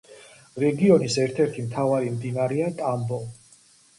[0.61, 3.21] რეგიონის ერთ-ერთი მთავარი მდინარეა ტამბო.